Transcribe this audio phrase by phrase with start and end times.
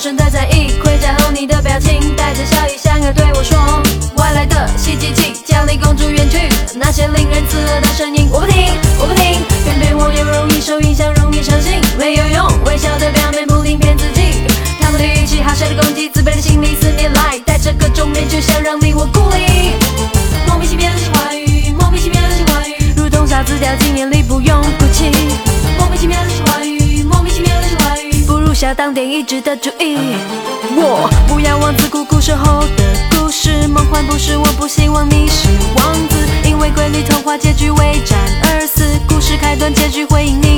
[0.00, 3.58] 正在在意盔甲后你的表情带着笑意想要对我说
[4.16, 8.49] 外来的袭击即将离公主远去那些令人刺耳的声音我不
[28.60, 29.96] 下当点一直的注意。
[30.76, 40.49] 我不要王子苦苦守候的故事，梦幻不是，我不希望你是王子，因为瑰丽童话结局为战而死，故事开端结局回应你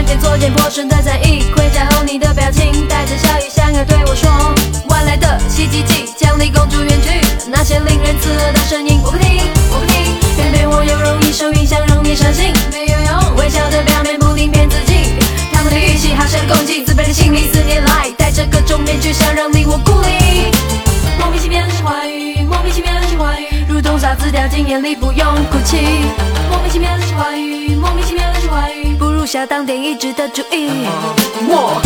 [0.00, 4.30] 看见作茧破身的在意，盔甲后你的表情带着笑意，想要对我说，
[4.88, 10.00] 晚来的袭击即将离公主远去，那些令人刺耳的声音我不听，我不听，
[10.36, 15.20] 偏偏我又容易受影响，容易伤心，没有用，微笑的表面不停骗自己，
[15.52, 20.48] 他们的语气好像攻击，自卑的心理四年来戴着各种面具，想让你我孤立。
[21.18, 25.76] 莫名其妙的话语，莫名其妙的话语，如同沙子掉进眼里，不用哭泣。
[26.48, 28.69] 莫名其妙的话语，莫名其妙的话语，
[29.30, 30.68] 下当点一直的注意。
[31.48, 31.80] 我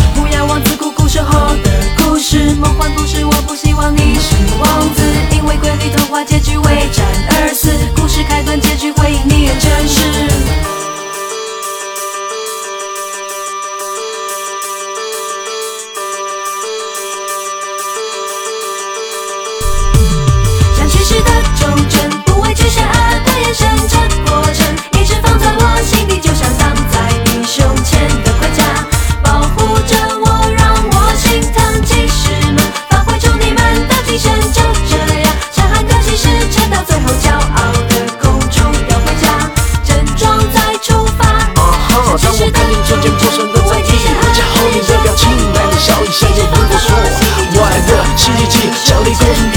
[48.85, 49.54] Cháu đi.